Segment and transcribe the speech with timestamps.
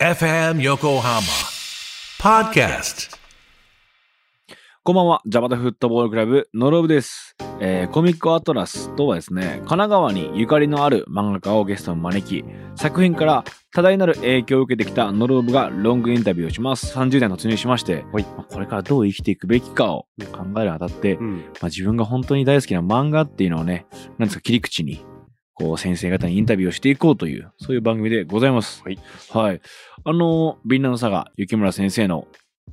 [0.00, 1.20] FM Yokohama
[2.18, 3.14] Podcast.
[4.82, 7.36] こんばんは、ジャパタフットボールクラブ、ノロブです。
[7.60, 12.42] えーコミックアトラスとはですね、神奈川にゆかりのある漫画家をゲストに招き、
[12.76, 13.44] 作品から
[13.74, 16.96] 多大なる影響を受けてきたノロブがロングインタビューをします。
[16.96, 21.36] 30年突入しまして、はいまあこれからどう生きていくべきかを考えるにあたって、うん。
[21.36, 23.84] まあ、自分が本当に大好きな漫画っていうのをね、
[24.16, 25.04] なんですか、切り口に、
[25.60, 28.82] こう、先生方にインタビューをしていこうという、そういう番組でございます。
[28.84, 28.98] はい。
[29.30, 29.60] はい。
[30.04, 32.26] あの、ビンランドサガ、雪村先生の、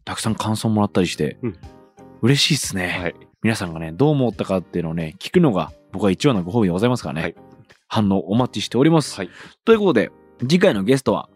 [0.06, 1.56] たくさん感想もらったりして、うん
[2.24, 2.88] 嬉しいっすね。
[3.00, 3.16] はい。
[3.44, 7.22] 皆さんがね、どう思ったかっていうのをね、聞くのが、僕は一番のご褒美でございますからね。
[7.22, 7.36] はい
[7.88, 9.16] 反応お待ちしております。
[9.16, 9.30] はい。
[9.66, 10.12] ということで、
[10.42, 11.30] 次回のゲストは、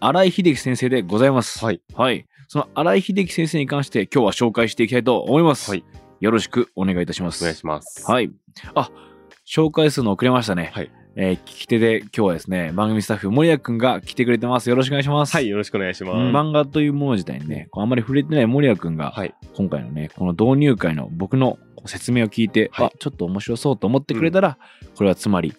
[0.00, 1.62] 新井秀樹先生でございます。
[1.64, 1.82] はい。
[1.94, 2.26] はい。
[2.48, 5.70] その新井秀樹先生に関して今日は紹介していきたいと思います。
[5.70, 5.84] はい。
[6.20, 7.44] よろしくお願いいたします。
[7.44, 8.04] お願いします。
[8.10, 8.30] はい。
[8.74, 8.90] あ、
[9.46, 10.70] 紹介するの遅れましたね。
[10.74, 10.90] はい。
[11.16, 14.70] えー聞き手で今日はですね、番組スタッフ森谷くんが来てくれてます。
[14.70, 15.32] よろしくお願いします。
[15.32, 15.48] はい。
[15.48, 16.14] よろしくお願いします。
[16.16, 19.34] うん漫画というもの自体にね、こうあんまり触れてない森谷くんが、はい。
[19.54, 24.58] 今回のね、この導入会の僕の説明を聞いて、はいあ、ちょっと面白そうと思ってくれたら、
[24.96, 25.54] これはつまり、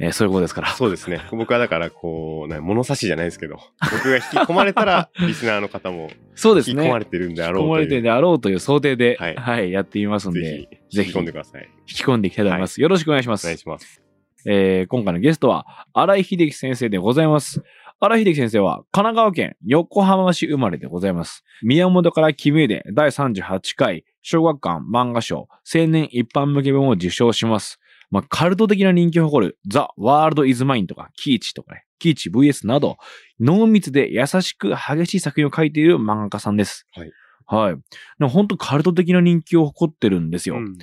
[0.00, 0.68] えーそういうことですから。
[0.72, 1.20] そうですね。
[1.30, 3.58] 僕はだから、こう、な物差しじゃないですけど、
[3.92, 6.82] 僕が引き込まれたら、 リスナーの方もそうですね。
[6.82, 11.68] 引き込まれてるんであろう引き込まれてるであろうという想定で、は、はいいやってみますんで、ぜひ、ぜひ引き込んでください。
[11.88, 12.80] 引き込んでいきたいと思います。
[12.82, 13.46] よろしくお願いしまおす。
[13.46, 14.03] 願いします。
[14.46, 17.62] えー今回のゲストは、荒井秀樹先生でございます。
[18.00, 21.44] 荒井秀樹先生は、神奈川県横浜市生まれでございます。
[21.62, 27.78] 宮本から君へで第38回小学館漫画賞青年一般向け本を受賞します。
[28.10, 32.96] まあ、カルト的な人気を誇るザ・ワールド・イズ・マインとか、キーチとかね、キーチ VS など、
[33.40, 36.86] 濃密で優しく激しい作品を描いている漫画家さんです。
[36.92, 37.10] はい。
[37.46, 38.26] はい。
[38.28, 40.56] 本当カルト的な人気を誇ってるんですよ。
[40.56, 40.78] っうん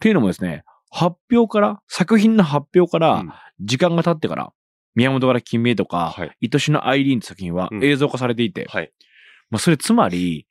[0.00, 4.54] ていうのもですね、発表から、作品の発表から、うん時間が経ってから、
[4.94, 6.30] 宮本から君へとか、はい。
[6.50, 8.90] 愛しのアイリーンって作品はうん映像化されていて、はい。
[9.50, 10.46] まあそれつまり、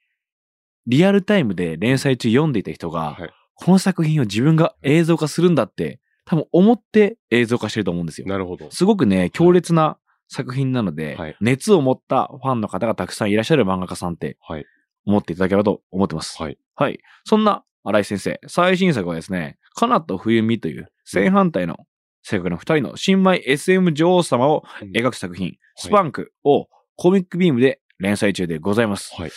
[0.86, 3.30] リアルタイムで連載中読んでいた人が、はい。
[3.56, 8.27] この作品を自分が映像化するんだって、多分思って映像化してると思うんですよ。
[8.27, 8.70] なるほど。
[8.70, 14.66] すごくね、強烈な作品なので、はい熱を持ったファンの方がたくさんいらっしゃる漫画家さんってはい。
[15.06, 16.39] 思っていただければと思ってます。
[16.39, 16.60] はい。
[16.76, 17.00] はい。
[17.23, 21.78] そんな新井先生、最新作はですね、カナと冬美という正反対の
[22.24, 29.14] 性格の二人の新米 SM 女王様をうん描く作品、スパンクをコミックビームで連載中でございます。
[29.16, 29.32] はい。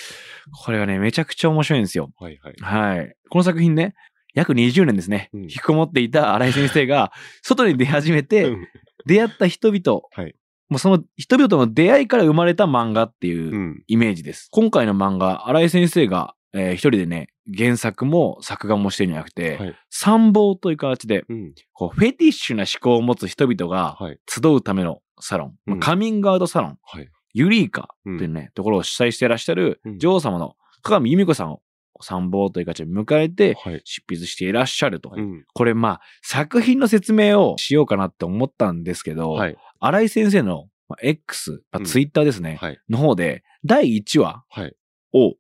[0.65, 2.13] これがね、めちゃくちゃ面白いんですよ。
[2.19, 2.39] はい。
[2.43, 2.97] はい。
[2.97, 3.15] はい。
[3.29, 3.95] この作品ね、
[4.35, 7.13] 約20年ですね、うん引きこもっていた新井先生が、
[7.43, 8.69] 外に出始めて、うん
[9.05, 10.35] 出会った人々、はい
[10.69, 13.85] もうその人々との出会いから生まれた漫画っていううん。
[13.89, 14.49] イメージです。
[14.51, 19.75] 今回の漫画、新井先生が、えー一人でね、原作も作画もしてるんじゃなくて、はい。
[19.91, 21.55] 参謀という形で、うん。
[21.73, 24.19] こう、フェティッシュな思考を持つ人々がはい。
[24.29, 27.09] 集うためのサロン、まあうんカミングアウトサロン、はい。
[27.35, 31.63] ユリーカうんというね、ところを主催していらっしゃるうん女王様の鏡由美子さんを
[32.01, 33.81] 参謀という形で迎えてはい。
[33.85, 35.13] 執筆していらっしゃると。
[35.15, 35.45] うん。
[35.55, 39.57] これまあ、作品の説明をしようかなって思ったんですけど、はい。
[39.81, 42.79] 新井先生のまあ X、まあッターですね、はい。
[42.89, 44.77] の方で、第1話はい。
[45.15, 45.35] を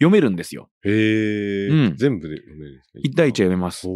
[0.00, 0.70] 読めるんですよ。
[0.82, 1.68] へえ。
[1.68, 3.02] うん全部で読めるんですね。
[3.14, 3.86] 第1話読めます。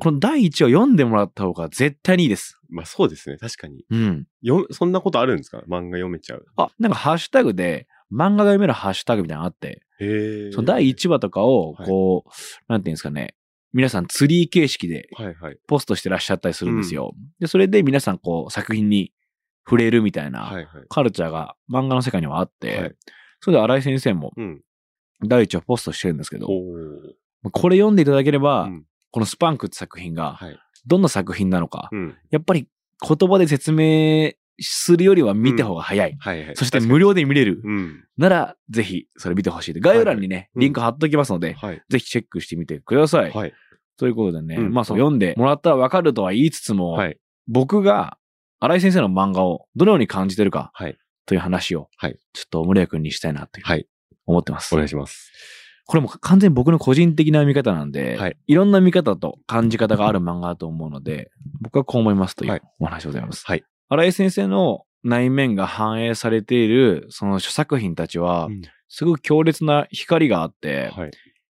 [0.00, 2.60] この第1話読んでもらった方が絶対にいいです。
[2.68, 3.38] まあそうですね。
[3.38, 3.84] 確かに。
[3.90, 4.26] うん。
[4.42, 5.58] よ、そんなことあるんですか？
[5.68, 6.44] 漫画読めちゃう。
[6.56, 10.52] あ、なんかハッシュタグで、漫画が読めるハッシュタグみたいなのがあって、へえ。
[10.52, 12.30] その第1話とかを、はいこう、
[12.68, 13.34] なんていうんですかね、
[13.72, 15.58] 皆さんツリー形式ではいはい。
[15.66, 17.14] ポストしてらっしゃったりするんですよ。
[17.40, 19.12] で、それで皆さんこう作品に
[19.64, 20.66] 触れるみたいなはいはい。
[20.88, 22.94] カルチャーが漫画の世界にはあって、はい
[23.40, 24.62] それで新井先生もうん。
[25.24, 30.58] 第1話ポストしてるんですけど、これ読んでいただければ、うんこのスパンクって作品がはい。
[30.86, 32.16] どんな作品なのか、うん。
[32.30, 32.68] やっぱり
[33.00, 36.16] 言葉で説明するよりは見た方が早い。
[36.18, 36.56] はいはい。
[36.56, 37.62] そして無料で見れる。
[37.64, 38.04] うん。
[38.18, 39.80] なら、ぜひ、それ見てほしいで。
[39.80, 41.82] 概要欄にね、うんリンク貼っときますので、はい。
[41.88, 43.30] ぜひチェックしてみてください。
[43.30, 43.54] はい。
[43.96, 47.18] ということでね、うんまあそう読んでもらったらわかるとは言いつつも、はい。
[47.48, 48.18] 僕が
[48.60, 50.98] 新井先生の漫画をどのように感じてるかはい。
[51.24, 53.86] という話を、はいちょっと森谷君にしたいなというはい。
[54.26, 54.74] 思ってます。
[54.74, 55.32] お願いします。
[55.86, 61.30] これも完全に僕の個人的な見方なんで、はいいろんな見方と感じ方がある漫画だと思うので、
[61.60, 63.46] 僕はこう思いますといはいうお話でございます。
[63.46, 63.64] はい。
[63.88, 71.10] 新井先生の内面が反映されているその諸作品たちは、うんすごく強烈な光があって、はい。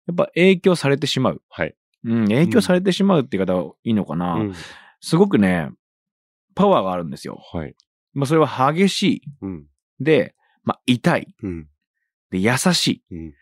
[0.07, 1.43] やっぱ影響されてしまう。
[1.49, 1.75] はい。
[2.05, 4.35] うん、影響されてしまうって言い方はいいのかな。
[4.35, 4.55] うん。
[5.01, 5.71] すごくね、
[6.55, 7.41] パワーがあるんですよ。
[7.53, 7.75] はい。
[8.15, 9.23] まあそれは激しい。
[9.43, 9.67] うん。
[10.01, 10.35] で、
[10.65, 11.35] まあ痛い。
[11.43, 11.69] うん。
[12.31, 13.19] で、優しうん。
[13.29, 13.35] い。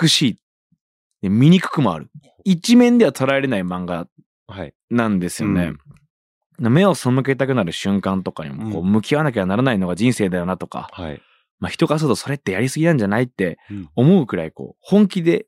[0.00, 0.38] 美しい。
[1.22, 2.10] で、醜くもある。
[2.44, 4.08] 一面では捉えれない漫画
[4.46, 4.74] はい。
[4.90, 5.72] なんですよね。
[6.58, 11.22] 目を背けたくなる瞬間とかにも、こう、うん向き合わなきゃならないのが人生だよなとか、はい。
[11.60, 15.46] まあ人からするとそれってやりすぎなんじゃないってうん思うくらいこう、本気で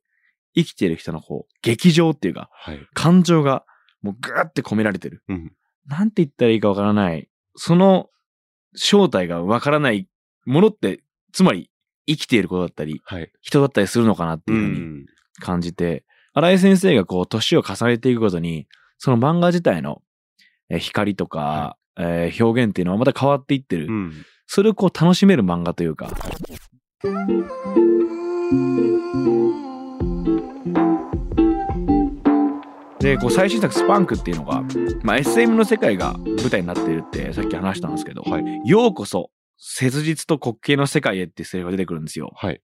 [0.55, 2.81] 生きてる人のこう、劇場っていうか、はい。
[2.95, 3.65] 感情が
[4.03, 5.23] もうぐーって込められてる。
[5.29, 5.53] うん。
[5.87, 7.29] なんて言ったらいいかわからない。
[7.57, 8.09] その
[8.77, 10.09] 正体がわからない
[10.47, 11.03] ものって、
[11.33, 11.71] つまり
[12.11, 13.31] 生きていることだったり、はい。
[13.41, 15.07] 人だったりするのかなってういうふうにん。
[15.41, 16.05] 感じて、
[16.35, 18.67] 新井先生がこう、年を重ねていくごとに、
[18.99, 20.03] その漫画自体の
[20.69, 23.87] えー光とか、えー表現っていうのはまた変わっていってる。
[23.89, 24.13] うん。
[24.47, 26.11] それをこう楽しめる漫画というか。
[32.99, 34.63] で、こう最新作スパンクっていうのが、
[35.03, 38.45] まあ、SM の世界が舞台になっているってさっき話したんですけど、はい。
[38.69, 39.31] ようこそ
[39.61, 42.33] 切実と滑稽の世界へってセリフが出てくるんですよ。
[42.35, 42.61] はい。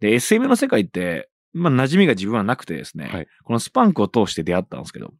[0.00, 5.14] で、SM の世界って、まあ、馴染みが自分はなくてですね、はいこのスパンクを通して出会ったんですけど、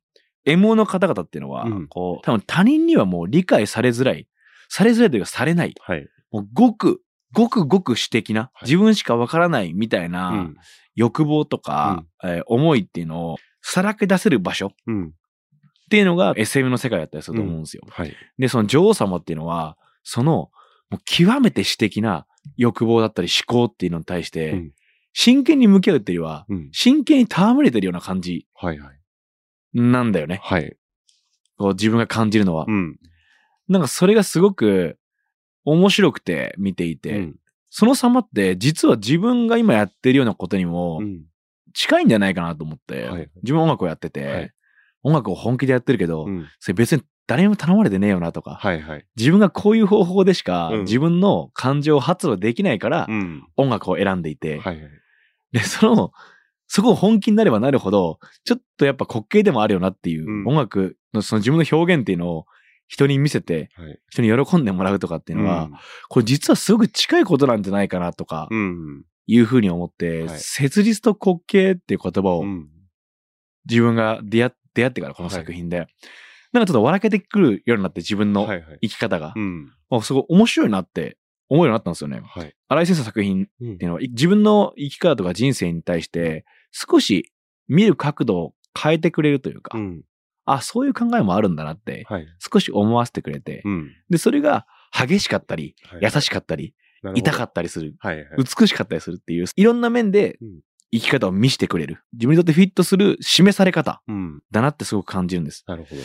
[0.47, 4.29] MO の方々っていうのは、うんこう、多分他人にはもう理解されづらい、
[4.69, 6.07] されづらいというかされない、はい。
[6.31, 7.01] もうごく、
[7.33, 10.57] ごくごく私的な、はい自分しかわからないみたいな、うん。
[10.95, 15.13] 欲望とか、えー思いっていうのをさらけ出せる場所っうん。
[15.89, 17.83] ていうのが SM の世界だったりすると思うんですよ。
[17.89, 18.15] はい。
[18.39, 20.51] で、その女王様っていうのは、その、
[20.91, 22.27] もう極めて私的な
[22.57, 24.73] 欲望だったり思考っていうのに対して、うん
[25.15, 26.69] 真剣に向き合うっていうよりは、うん。
[26.73, 29.01] 真剣に戯れてるような感じはいはい。
[29.73, 30.41] なんだよね。
[30.43, 30.77] はい。
[31.57, 32.67] こう自分が感じるのは。
[32.69, 32.99] うん。
[33.69, 34.99] なんかそれがすごく
[35.65, 37.37] 面白くて見ていて、うん。
[37.71, 41.23] その様って実は自分が今やってるようなことにもうん。
[41.75, 44.53] 近いんじゃないかなと思って、はい自分音楽をやってて、はい
[45.05, 46.49] 音楽を本気でやってるけど、うん。
[46.59, 49.07] それ別に誰にも頼まれてねえよなとか、はいはい。
[49.17, 53.47] 自分がこういう方法でしかうん自分の感情を発露できないからうん。
[53.57, 54.91] 音楽を選んでいて、はいはい。
[55.53, 56.13] で、その、
[56.67, 62.47] そこを本気になればなるほど、ちょっとやっぱ滑稽でもあるよなっていう、うん音楽のその自分の表現っていうのを
[62.89, 63.99] 人に見せて、はい。
[64.11, 65.71] 人に喜んでもらうとかっていうのは、
[66.09, 69.05] これ実はすごく近いことなんじゃないかなとかう、ん。
[69.27, 72.69] いうふうに思って、はい切実と滑稽っていう言葉をうん。
[73.67, 75.87] 自分が出会ってからこの作品で、
[76.55, 78.79] なんかちょっと笑けてくるようになって自分のはいはい。
[78.83, 79.73] 生き方が、うん。
[79.91, 81.19] あすごい面白いなって
[81.49, 82.23] 思うようになったんですよね。
[82.25, 82.55] はい。
[82.69, 87.33] 荒井先生の作品うんっていうのは、い自分の生き方とか人生に対して、少し
[87.67, 90.03] 見る角度を変えてくれるというか、うん。
[90.45, 92.27] あ、そういう考えもあるんだなって、はい。
[92.39, 93.93] 少し思わせてくれて、うん。
[94.09, 96.75] で、それが激しかったり、はい優しかったり、
[97.17, 98.09] 痛かっったりする、た。
[98.09, 98.29] はいはい。
[98.39, 100.61] 美しかったりするっていう、いろんな面でうん
[100.95, 102.05] 生き方を見せてくれる。
[102.13, 104.43] 自分にとってフィットする示され方うん。
[104.53, 105.65] だなってすごく感じるんです。
[105.67, 106.03] なるほど。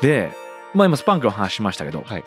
[0.00, 0.32] で、
[0.74, 2.22] まあ今スパンクの話しましたけど、はい。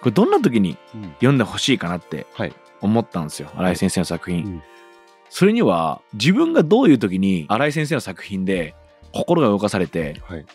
[0.00, 1.02] これどんな時にうん。
[1.14, 2.52] 読んでほしいかなってはい。
[2.80, 3.50] 思ったんですよ。
[3.54, 4.44] 新井先生の作品。
[4.44, 4.62] うん
[5.28, 8.76] それには自分がどういう時に新井先生の作品で
[9.12, 10.46] 心が動かされて、はい。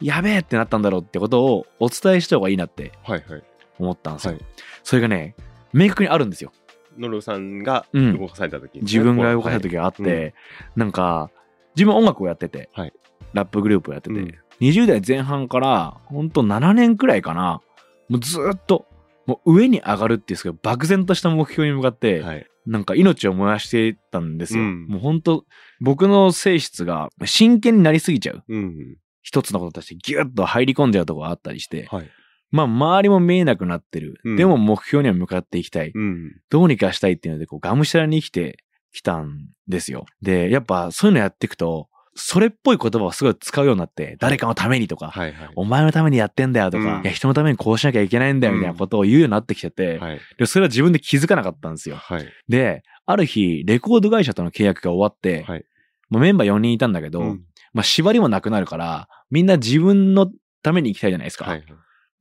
[0.00, 3.42] やべえってなったんだろうってことをお伝えした方がいいなってはいはい。
[3.78, 4.32] 思ったんですよ。
[4.34, 4.44] はい。
[4.84, 5.34] それがね、
[5.72, 6.52] 明確にあるんですよ。
[6.98, 10.34] ノルさんがうん動かされた時にね自分が動かされた時があって、はい
[10.76, 11.30] なんか、
[11.74, 12.92] 自分は音楽をやってて、はい
[13.32, 17.60] ラップグループをやってて、うん20代前半から、ほんと7年くらいかな、
[18.08, 18.86] もうずーっと、
[19.26, 22.46] もう上に上がるっていうすごい漠然とした目標に向かって、はい。
[22.66, 24.62] なんか命を燃やしていったんですよ。
[24.62, 25.44] うんもう本当
[25.80, 28.44] 僕の性質が真剣になりすぎちゃう。
[28.46, 28.96] うん。
[29.22, 32.10] 一つのこととしてギュッと入り込んじゃうとこがあったりして、はい。
[32.50, 34.20] まあ周りも見えなくなってる。
[34.24, 35.92] うんでも目標には向かっていきたい。
[35.94, 36.36] うん。
[36.50, 38.58] どうにかしたいっていうので、こう、がむしゃらに生きて
[38.92, 40.04] きたんですよ。
[40.20, 41.88] で、やっぱそういうのやっていくと、
[42.18, 45.50] それっぽい言葉をすごい使うようになって、誰かのためにとか、はいはい。
[45.54, 50.20] お前のためにやってんだよとか、うんいや、人のためにこうしなきゃいけないんだよみたいなことを言うようになってきてて、はい。
[50.36, 51.96] でそれは自分で気づかなかったんですよ。
[51.96, 52.26] はい。
[52.48, 55.64] で、ある日、レコード会社との契約が終わって、はい。
[56.10, 57.42] もうメンバー4人いたんだけど、うん
[57.74, 60.30] まあ縛りもなくなるから、みんな自分の
[60.62, 61.44] ために生きたいじゃないですか。
[61.44, 61.64] はい。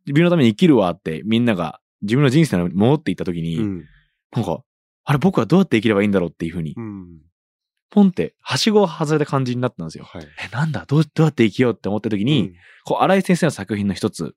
[0.06, 3.86] 自分のために生きるわってみんなが自分の人生に戻っていった時に、うん。
[4.36, 4.62] なんか、
[5.06, 7.22] あれ僕はどうやって生きればいいんだろうっていうふうに、うん。
[7.90, 10.06] ポンって、はしごを外れた感じになったんですよ。
[10.06, 10.28] はい。
[10.46, 10.86] え、なんだ？
[10.88, 12.54] どう、どうやって生きようって思った時に、
[12.86, 14.36] こう、荒井先生の作品の一つ、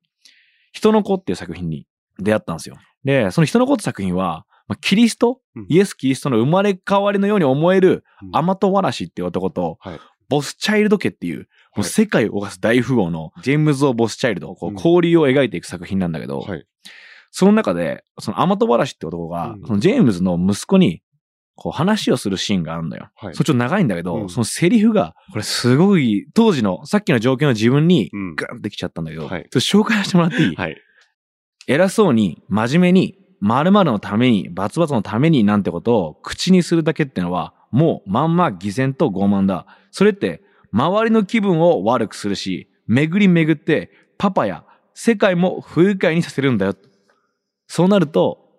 [0.71, 1.85] 人の子っていう作品に
[2.19, 2.77] 出会ったんですよ。
[3.03, 5.65] で、その人の子って作品は、まあ、キリスト、うん。
[5.67, 8.29] イエス・キリストの生まれ変わりのように思える、うん。
[8.31, 9.99] アマト・ワラシっていう男と、はい。
[10.29, 16.65] ボスチャイルド家っていう、もう世界を動かす大富豪のジェームズ・オ・ボスチャイルド、こううん交流を描いていく作品なんだけど、はい。
[17.31, 19.61] その中で、そのアマト・ワラシって男が、うん。
[19.67, 21.01] そのジェームズの息子に、
[21.61, 23.11] こう話をするシーンがあるんだよ。
[23.15, 30.77] はいそれちょっと長いんだけど、うんそのセリフが、これすごい、当時の、さっきの状況の自分にうん、ガンってきちゃったんだけど、はいちょっと紹介してもらっていい、はい。
[31.67, 39.67] 偉そうに、真面目に、〇〇のために、バツバツのためになんてことを口にするだけってのは、もうまんま偽善と傲慢だ。
[39.91, 40.41] それって、
[40.71, 44.65] 周りの気分を悪くするし、巡り巡ってパパや
[44.95, 46.75] 世界も不愉快にさせるんだよ。
[47.67, 48.49] そうなると、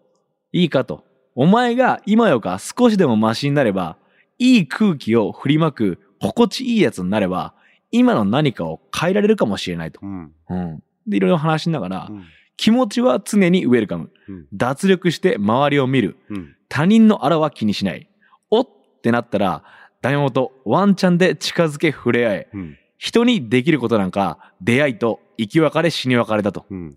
[0.52, 1.04] いいかと。
[1.34, 3.96] お前が今よか少しでもマシになれば、
[4.38, 7.54] いい空気を振りまく心地いいやつになれば、
[7.90, 10.00] 今の何かを変えられるかもしれないと。
[10.02, 10.32] うん。
[10.48, 10.82] うん。
[11.06, 12.24] で、いろいろ話しながら、うん。
[12.56, 14.10] 気持ちは常にウェルカム。
[14.28, 16.16] うん脱力して周りを見る。
[16.30, 16.56] うん。
[16.68, 18.08] 他人のあらは気にしない。
[18.50, 18.68] おっ
[19.02, 19.62] てなったら、
[20.00, 22.48] ダメ元、ワンチャンで近づけ触れ合え。
[22.52, 22.78] うん。
[22.98, 26.66] 人にできることなんか、出会いと生き別れ死に別れだと。
[26.70, 26.96] うん。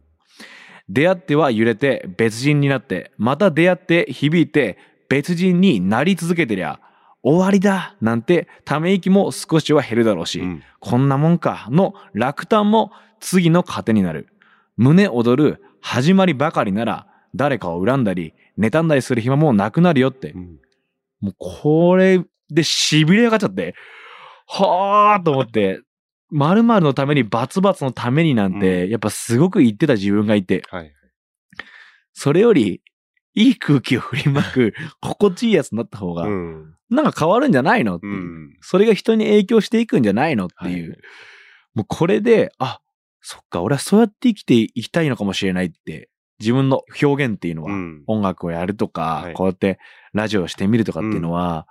[0.89, 4.77] 出会っては揺れて別人になって、また出会って響いて
[5.09, 6.79] 別人になり続けてりゃ、
[7.23, 10.63] 終わりだなんてため息も少しは減るだろうし、うん。
[10.79, 14.27] こんなもんかの落胆も次の糧になる。
[14.77, 20.37] 胸躍る始まりばかりなら誰かを恨んだり妬んだりする暇もなくなるよってう。
[20.37, 20.59] ん。
[21.19, 23.73] もうこれで痺れ上がっちゃって、
[24.47, 25.81] はーと思って、
[26.31, 30.91] 〇〇のためにバツバツのためになんて、やっぱすごく言ってた自分がいて、はい。
[32.13, 32.81] それより
[33.35, 36.73] いい空気を振りまく 心地いいやつになった方が、うん。
[36.89, 38.13] なんか変わるんじゃないのっていう。
[38.13, 38.57] うん。
[38.61, 40.89] それが人に影響していくんじゃないのっていう。
[40.91, 40.99] はい
[41.75, 42.79] もうこれで、あ、
[43.21, 48.03] そっか、俺はそうやって生きていきたいのかもしれないって、自分の表現っていうのは、うん。
[48.07, 49.77] 音楽をやるとか、はいこうやって
[50.13, 51.67] ラジオをしてみるとかっていうのは、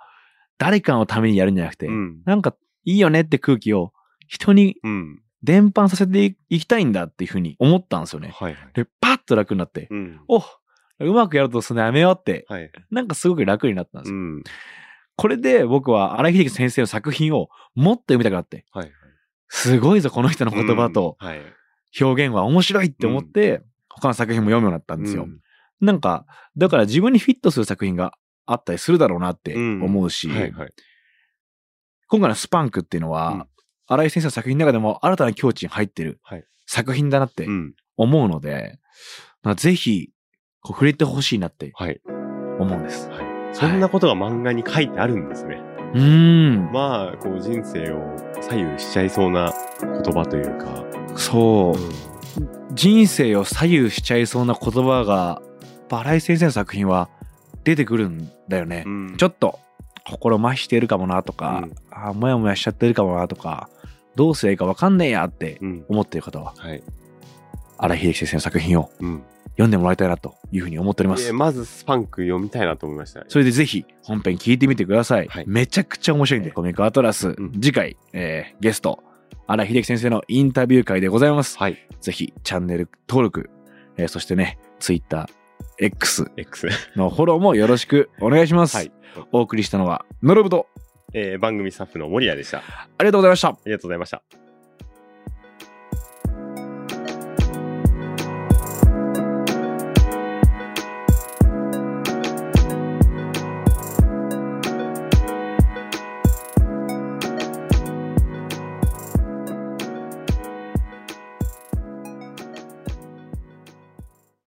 [0.57, 2.21] 誰かのためにやるんじゃなくて、うん。
[2.25, 3.93] なんかいいよねって空気を
[4.27, 5.21] 人にうん。
[5.43, 8.33] 伝播させていきたいんだっていうふうに思ったんですよね。
[8.33, 8.71] はいはい。
[8.73, 10.19] で、パッと楽になって、うん。
[10.27, 12.71] おうまくやるとするのやめようって、はい。
[12.89, 14.17] なんかすごく楽になったんですよ。
[14.17, 14.43] うん。
[15.15, 18.91] これで僕は荒井秀樹先生の作品をもっと読みたくなって、はい。
[19.47, 21.17] すごいぞ、この人の言葉と。
[22.01, 25.23] 表現は面白いって思って、他の作品も読むようになったんですよ。
[25.23, 25.39] うん
[25.81, 28.13] なんか、だから自分にフィットする作品が
[28.45, 30.69] あったりするだろうなって思うし、はいはい。
[32.07, 33.45] 今回のスパンクっていうのは、うん
[33.87, 37.73] 荒井先生の作品の中でも新たな境地に入ってるはい作品だなってうん。
[37.97, 38.79] 思うので、
[39.43, 40.09] まあ、ぜひ、
[40.65, 42.01] 触れてほしいなってはい。
[42.59, 43.07] 思うんです。
[43.09, 43.25] はい。
[43.55, 45.61] そんなことが漫画に書いてあるんですね。
[45.93, 46.01] うー
[46.59, 46.71] ん。
[46.73, 50.83] まあ、こう人生を左右しちゃいそうな言葉というか。
[51.15, 51.77] そうう。
[51.77, 52.15] ん
[52.73, 55.41] 人生を左右しちゃいそうな言葉が、
[55.87, 57.07] バラ井先生の作品は
[57.63, 58.83] 出てくるんだよね。
[58.85, 59.15] うん。
[59.17, 59.59] ちょっと、
[60.09, 63.69] 心麻痺してるかもなとか、うんあもやもやしちゃってるかもなとか、
[64.15, 65.85] どうすればいいかわかんねえやってうん。
[65.89, 66.83] 思っている方は、はい。
[67.77, 69.23] 荒井秀樹先生の作品をうん。
[69.51, 71.27] 読んでもらいたいなというふうに思っております。
[71.27, 73.23] えーまずスパンク読みたいなと思いました。
[73.29, 75.27] それでぜひ本編聞いてみてください。
[75.27, 79.01] はいめちゃくちゃ面白いんで、コミックアトラス、ん次回、えーゲスト、
[79.47, 81.57] 荒井秀樹先生のインタビュー会でございます。
[81.57, 81.77] はい。
[82.01, 83.49] ぜひチャンネル登録、
[83.97, 85.27] えーそしてね、Twitter、
[85.79, 86.67] X X。
[86.97, 88.75] のフォローもよろしくお願いします。
[88.75, 88.91] はい。
[89.31, 90.67] お送りしたのは、のろぶと、
[91.13, 92.59] えー番組スタッフの森谷でした。
[92.59, 92.61] あ
[92.97, 93.55] ありがとうございました。
[93.65, 94.44] りがとうございました。